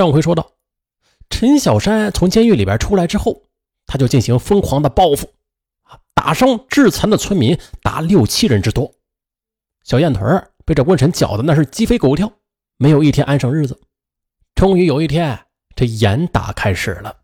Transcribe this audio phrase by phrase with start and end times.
[0.00, 0.52] 上回说到，
[1.28, 3.42] 陈小山从监狱里边出来之后，
[3.84, 5.28] 他就进行疯狂的报复，
[5.82, 8.94] 啊，打伤致残的村民达六七人之多。
[9.84, 10.22] 小燕腿
[10.64, 12.32] 被这官臣搅得那是鸡飞狗跳，
[12.78, 13.78] 没有一天安生日子。
[14.54, 15.38] 终于有一天，
[15.76, 17.18] 这严打开始了，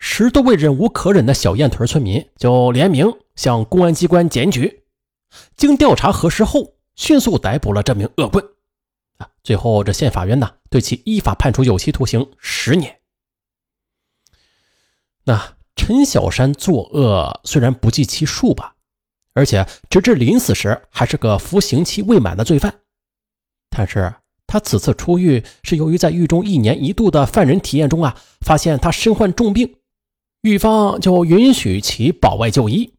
[0.00, 3.06] 十多位忍无可忍的小燕屯村民就联名
[3.36, 4.82] 向公安机关检举。
[5.56, 8.44] 经调查核实后，迅速逮捕了这名恶棍。
[9.18, 13.00] 啊，最后这县法院呢，对其依法判处有期徒刑十年。
[15.24, 18.76] 那陈小山作恶虽然不计其数吧，
[19.34, 22.80] 而且直至临死时还是个服刑期未满的罪犯，
[23.70, 24.14] 但是
[24.46, 29.76] 他此次出狱是由于在狱中一年一度的犯人体验中啊，发现他身患重病，
[30.42, 32.94] 狱方就允许其保外就医，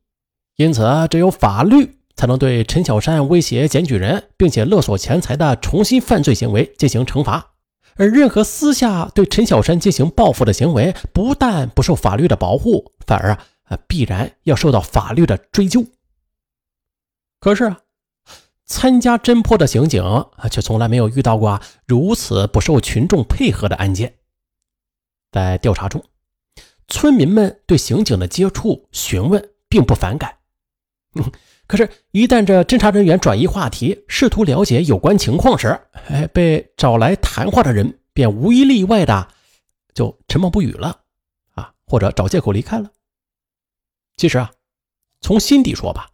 [0.57, 1.96] 因此只有法律。
[2.17, 7.53] 才能对陈小山威胁检举人，并且勒索钱财的重新犯罪行为进行惩罚，
[7.95, 15.85] 而任何私下对陈小山进行报复的行为，不但不受法律的保护，反而啊必然要受到法律的追究。
[17.39, 17.75] 可是，
[18.65, 20.03] 参加侦破的刑警，
[20.49, 24.15] 却从来没有遇到过如此不受群众配合的案件。
[25.31, 26.03] 在调查中，
[26.87, 30.37] 村民们对刑警的接触询问并不反感。
[31.67, 39.27] 可是，一旦这侦查人员转移话题，试图了解有关情况时，哎，被找来谈话的人便无一例外的
[39.93, 41.01] 就沉默不语了，
[41.55, 42.89] 啊，或者找借口离开了。
[44.15, 44.49] 其实啊，
[45.19, 46.09] 从心底说吧，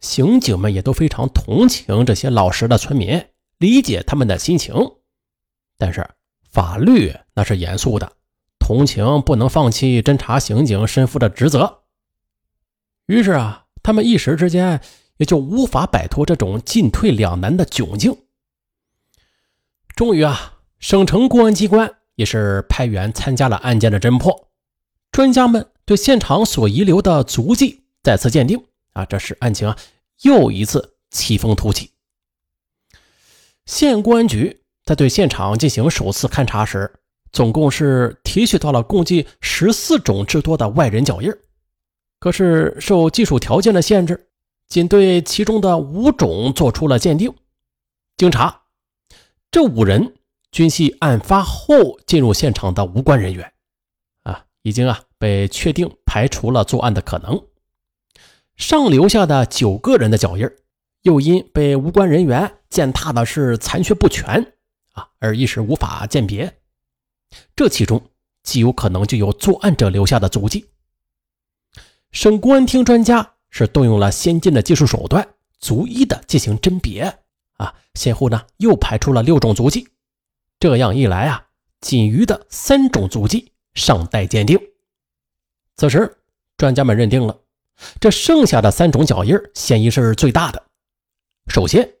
[0.00, 3.22] 刑警们也都非常同情这些老实的村民，
[3.58, 4.74] 理解他们的心情。
[5.76, 6.08] 但是
[6.50, 8.10] 法律那是严肃的，
[8.58, 11.82] 同情不能放弃侦查刑警身负的职责。
[13.04, 13.66] 于是啊。
[13.90, 14.80] 他们一时之间
[15.16, 18.16] 也就无法摆脱这种进退两难的窘境。
[19.96, 24.48] 终于啊，省城公安机关也是派员参加了案件的侦破。
[25.10, 29.76] 专家们对现场所遗留的足迹再次鉴定啊，这是案情啊
[30.22, 31.90] 又一次奇峰突起。
[33.66, 36.88] 县公安局在对现场进行首次勘查时，
[37.32, 41.34] 总共是提取到了共计十四种之多的外人脚印。
[42.20, 44.28] 可是受技术条件的限制，
[44.68, 47.34] 仅对其中的五种做出了鉴定。
[48.16, 48.62] 经查，
[49.50, 50.14] 这五人
[50.52, 53.52] 均系案发后进入现场的无关人员，
[54.24, 57.42] 啊，已经啊被确定排除了作案的可能。
[58.56, 60.46] 上留下的九个人的脚印，
[61.00, 64.52] 又因被无关人员践踏的是残缺不全，
[64.92, 66.54] 啊，而一时无法鉴别。
[67.56, 68.02] 这其中
[68.42, 70.66] 极有可能就有作案者留下的足迹。
[72.12, 75.26] 省公安厅专家是动用了先进的技术手段，
[75.60, 77.02] 逐一的进行甄别
[77.56, 79.88] 啊，先后呢又排出了六种足迹。
[80.58, 81.46] 这样一来啊，
[81.80, 84.58] 仅余的三种足迹尚待鉴定。
[85.76, 86.18] 此时，
[86.56, 87.40] 专家们认定了
[88.00, 90.62] 这剩下的三种脚印嫌疑是最大的。
[91.46, 91.94] 首先，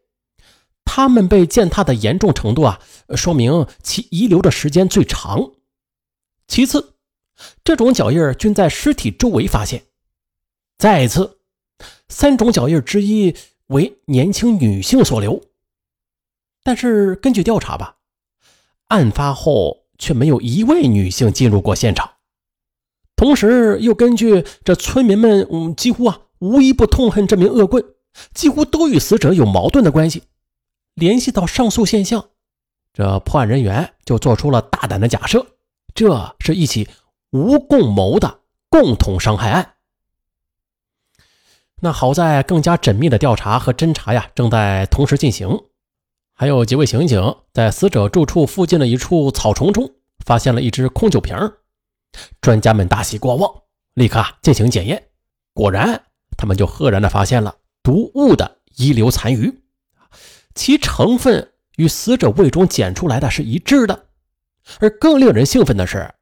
[0.84, 2.80] 他们被践踏的严重程度啊，
[3.16, 5.52] 说明其遗留的时间最长。
[6.48, 6.94] 其次，
[7.62, 9.84] 这种脚印均在尸体周围发现。
[10.80, 11.40] 再次，
[12.08, 13.36] 三种脚印之一
[13.66, 15.42] 为年轻女性所留，
[16.62, 17.98] 但是根据调查吧，
[18.86, 22.12] 案发后却没有一位女性进入过现场。
[23.14, 27.84] 同时，又根据这村民们，嗯，几乎啊无一不痛恨这名恶棍，
[28.32, 30.22] 几乎都与死者有矛盾的关系。
[30.94, 32.30] 联系到上述现象，
[32.94, 35.46] 这破案人员就做出了大胆的假设：
[35.94, 36.88] 这是一起
[37.32, 39.74] 无共谋的共同伤害案。
[41.82, 45.48] 那好在更加缜密的调查和侦查呀正在同时进行，
[46.34, 49.90] 还有几位刑警在死者住处附近的一处草丛中
[50.24, 51.34] 发现了一只空酒瓶，
[52.42, 53.50] 专家们大喜过望，
[53.94, 55.02] 立刻进行检验，
[55.54, 56.02] 果然
[56.36, 59.62] 他们就赫然的发现了毒物的遗留残余，
[60.54, 64.06] 其成分与死者胃中检出来的是一致的，
[64.80, 66.12] 而更令人兴奋的是，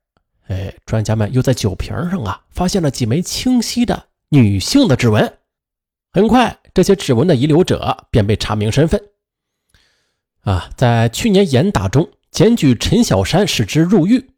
[0.46, 5.37] 哎，专家们又在酒瓶上啊发现了几枚清晰的女性的指纹。
[6.18, 9.00] 很快，这些指纹的遗留者便被查明身份。
[10.40, 14.32] 啊，在去年严打中检举陈小山，使之入狱。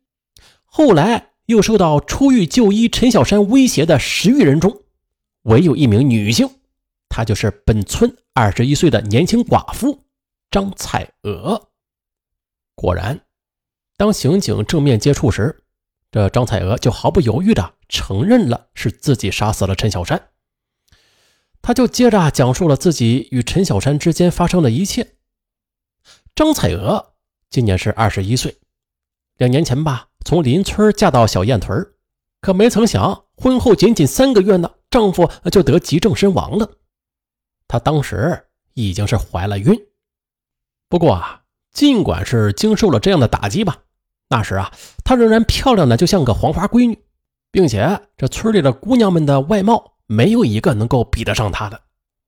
[0.67, 4.83] 后来又受到出狱就医陈小山威胁的十余人中，
[5.45, 6.51] 唯有一名女性，
[7.09, 10.05] 她就是本村二十一岁的年轻寡妇
[10.51, 11.71] 张彩娥。
[12.75, 13.19] 果然，
[13.97, 15.63] 当刑警正面接触时，
[16.13, 20.21] 这张彩娥就毫不犹豫地承认了是自己杀死了陈小山。
[21.63, 25.15] 他就接着讲述了自己与陈小山之间发生的一切。
[26.35, 27.15] 张彩娥
[27.51, 28.57] 今年是二十一岁，
[29.37, 31.87] 两年前吧，从邻村嫁到小燕屯
[32.41, 36.71] 可没曾想婚后仅仅三个月呢，丈夫就得急症身亡了。
[37.69, 39.79] 她当时已经是怀了孕。
[40.89, 41.43] 不过啊，
[41.73, 43.83] 尽管是经受了这样的打击吧，
[44.29, 44.73] 那时啊，
[45.05, 46.99] 她仍然漂亮的就像个黄花闺女，
[47.51, 51.81] 并且这村里的姑娘们的外貌没有一个能够比得上他的。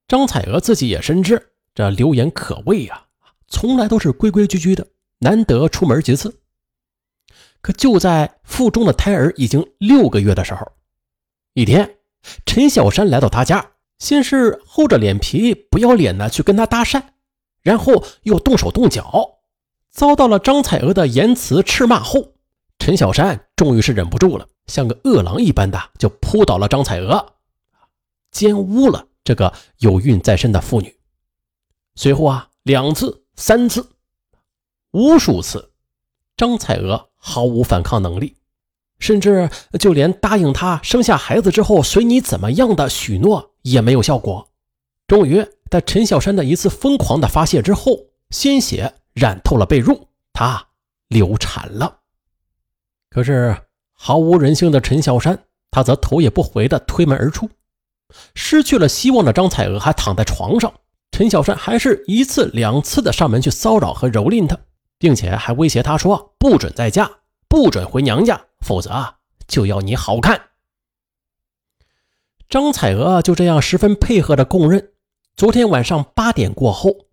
[0.06, 3.06] 张彩娥自己也深知这流言可畏啊，
[3.48, 4.86] 从来都是规规矩矩的，
[5.18, 6.42] 难得出门几次。
[7.60, 10.64] 可就在腹中的胎儿已经六个月的时候，
[11.54, 11.96] 一天，
[12.46, 17.02] 陈小山来到他家，先是厚着脸皮不要脸的去跟他搭讪，
[17.62, 19.40] 然后又动手动脚，
[19.90, 22.34] 遭到了张彩娥的言辞斥骂后，
[22.78, 27.34] 陈小山终于是忍不住了，像个饿狼一般的就扑倒了张彩娥，
[28.32, 29.06] 奸污了。
[29.22, 30.98] 这个有孕在身的妇女，
[31.94, 33.90] 随后啊，两次、三次、
[34.90, 35.70] 无数次，
[36.36, 38.36] 张彩娥毫无反抗能力，
[38.98, 39.48] 甚至
[39.78, 44.48] 就连答应他生下孩子之后随你怎么样的许诺也没有效果。
[45.06, 50.66] 终于，在陈小山的一次疯狂的发泄之后，鲜血染透了被褥，她
[51.06, 52.00] 流产了。
[53.08, 53.56] 可是，
[53.92, 57.48] 毫无人性的陈小山，他则头也不回地推门而出。
[58.34, 60.72] 失去了希望的张彩娥还躺在床上，
[61.10, 64.56] 陈小山还是一次两次的上门去骚扰和蹂躏她，
[64.98, 67.10] 并且还威胁她说：“不准再嫁，
[67.48, 69.16] 不准回娘家，否则啊
[69.46, 70.40] 就要你好看。”
[72.48, 74.90] 张彩娥就这样十分配合的供认。
[75.34, 77.06] 昨天晚上八点过后，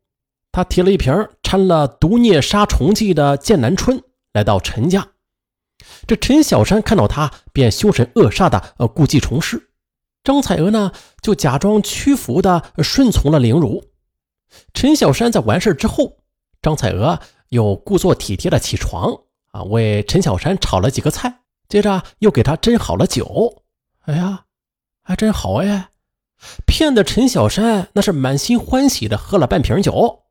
[0.52, 4.04] 她提了一瓶掺了毒孽杀虫剂的剑南春
[4.34, 5.08] 来到陈家。
[6.06, 9.69] 这陈小山看到她，便凶神恶煞的呃故技重施。
[10.24, 13.86] 张彩娥呢，就假装屈服的顺从了凌辱。
[14.74, 16.18] 陈小山在完事之后，
[16.62, 17.20] 张彩娥
[17.50, 19.14] 又故作体贴的起床
[19.52, 23.64] 啊，为陈小山炒了几个菜，接着又给他斟好了酒。
[24.02, 24.46] 哎呀，
[25.02, 25.90] 还真好哎！
[26.66, 30.24] 骗得陈小山那是满心欢喜的喝了半瓶酒。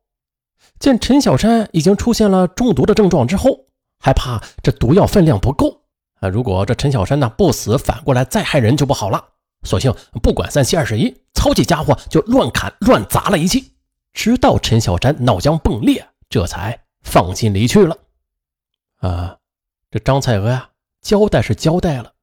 [0.79, 3.65] 见陈小山已经出现了中毒的症状之后，
[3.99, 5.83] 还怕这毒药分量不够
[6.19, 6.29] 啊！
[6.29, 9.23] 如果这陈小山呢不死，反过来再害人就不好了。
[9.63, 13.73] 索性不管三七二十一，操起家伙就乱砍乱砸了一气，
[14.13, 17.97] 直到陈小山脑浆迸裂，这才放心离去了。
[18.97, 19.37] 啊，
[19.91, 20.69] 这张彩娥呀，
[21.01, 22.13] 交代是交代了，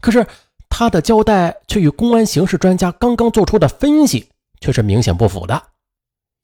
[0.00, 0.26] 可是
[0.68, 5.70] 他的交代却与公安刑事专家刚刚做出的分析却是明显不符的，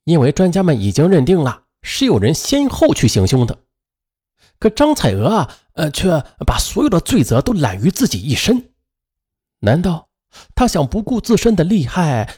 [0.03, 3.57] 因为专家们已经认定了是有人先后去行凶的，
[4.59, 8.71] 可张彩娥啊，呃，却把所有的罪责都揽于自己一身，
[9.59, 10.09] 难道？
[10.55, 12.35] 他想不顾自身的利害，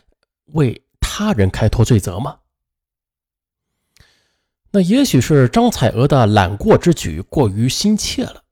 [0.53, 2.39] 为他人开脱罪责吗？
[4.71, 8.43] 那也许是张彩娥的揽过之举过于心切了，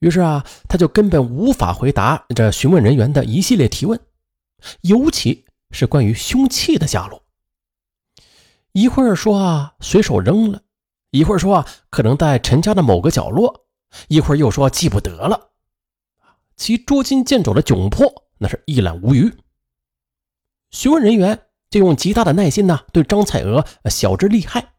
[0.00, 3.98] 于是啊，他就根本无法回答这询问人员的一系列提问，
[4.82, 7.22] 尤其是关于凶器的下落。
[8.72, 10.60] 一会儿说啊随手扔了，
[11.10, 13.64] 一会儿说啊可能在陈家的某个角落，
[14.08, 15.52] 一会儿又说记不得了，
[16.54, 18.25] 其捉襟见肘的窘迫。
[18.38, 19.32] 那是一览无余。
[20.70, 24.74] 询问人员就用极大的耐心呢，对张彩娥晓之厉害。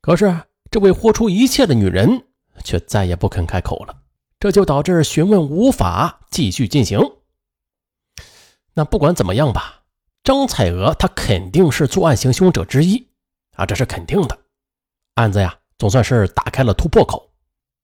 [0.00, 2.26] 可是这位豁出一切的女人
[2.64, 4.02] 却再也不肯开口了，
[4.40, 7.00] 这就导致询问无法继续进行。
[8.74, 9.82] 那不管怎么样吧，
[10.24, 13.08] 张彩娥她肯定是作案行凶者之一
[13.54, 14.38] 啊，这是肯定的。
[15.14, 17.30] 案子呀，总算是打开了突破口，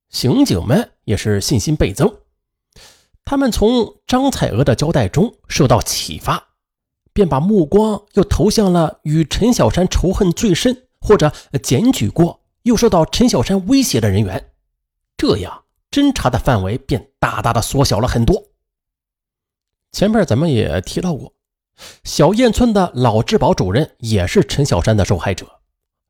[0.09, 2.11] 刑警们也是信心倍增。
[3.31, 6.43] 他们从张彩娥的交代中受到启发，
[7.13, 11.31] 便把目光又投向了与陈小山仇恨最深或者
[11.63, 14.53] 检举过又受到陈小山威胁的人员，
[15.19, 18.45] 这样侦查的范围便大大的缩小了很多。
[19.93, 21.35] 前面咱们也提到过，
[22.05, 25.47] 小燕村的老治保主任也是陈小山的受害者，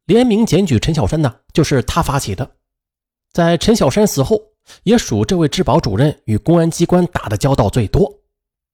[0.04, 2.52] 联名检举陈小山呢，就是他发起的。
[3.32, 4.40] 在陈小山死后。
[4.82, 8.12] 也属这位治保主任与公安机关打的交道最多，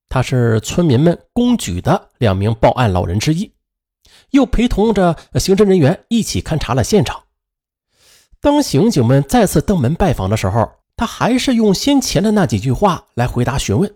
[0.09, 3.51] 他是村民们公举的两名报案老人之一，
[4.31, 7.23] 又陪同着刑侦人员一起勘察了现场。
[8.39, 13.91] 当刑警们再次登门拜访的时候，他还是用先前的那几句话来回答询问。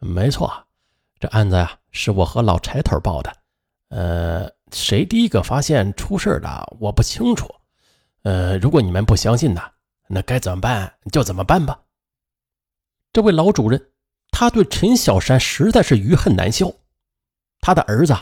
[0.00, 0.50] 没错，
[1.20, 3.32] 这案子呀是我和老柴头报的，
[3.90, 7.54] 呃，谁第一个发现出事的我不清楚，
[8.22, 9.60] 呃，如果你们不相信呢？
[10.08, 11.80] 那该怎么办就怎么办吧。
[13.12, 13.90] 这位老主任，
[14.30, 16.72] 他对陈小山实在是余恨难消。
[17.60, 18.14] 他的儿子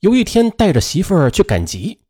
[0.00, 2.00] 有一天带着媳妇儿去赶集，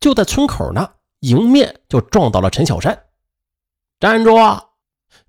[0.00, 3.06] 就在村口呢，迎面就撞到了陈小山。
[4.00, 4.36] 站住！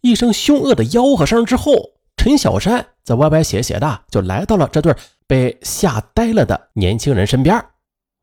[0.01, 1.73] 一声凶恶的吆喝声之后，
[2.15, 4.95] 陈小山在歪歪斜斜的就来到了这对
[5.27, 7.63] 被吓呆了的年轻人身边。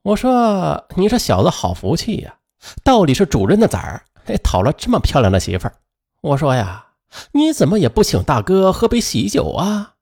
[0.03, 2.39] 我说：“你这小子好福气呀，
[2.85, 5.79] 到底是主任的崽儿，还讨了这么漂亮的媳妇儿。”
[6.21, 6.89] 我说呀，
[7.33, 9.95] 你怎么也不请大哥喝杯喜酒啊？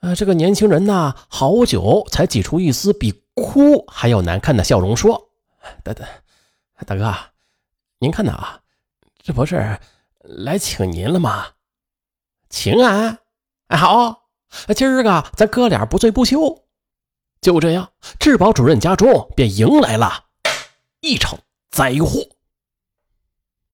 [0.00, 5.30] 啊，这个年轻人呐，好久才挤出一丝比哭还要难看的笑容，说
[5.82, 6.04] ：“大大
[6.86, 7.14] 大哥，
[7.98, 8.60] 您看呐，
[9.22, 9.80] 这不是
[10.20, 11.46] 来请您了吗？
[12.48, 13.18] 请俺，
[13.68, 14.28] 哎好，
[14.76, 16.64] 今儿个咱哥俩不醉不休。”
[17.40, 20.26] 就这样，质保主任家中便迎来了
[21.00, 21.38] 一场
[21.70, 22.37] 灾祸。